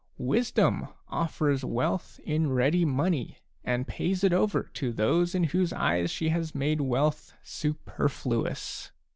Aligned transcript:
Wisdom 0.17 0.87
offers 1.09 1.63
wealth 1.63 2.19
in 2.23 2.51
ready 2.51 2.83
money, 2.85 3.37
and 3.63 3.87
pays 3.87 4.23
it 4.23 4.33
over 4.33 4.63
to 4.73 4.91
those 4.91 5.35
in 5.35 5.43
whose 5.43 5.71
eyes 5.73 6.09
she 6.09 6.29
has 6.29 6.55
made 6.55 6.81
wealth 6.81 7.33
superfluous." 7.43 8.91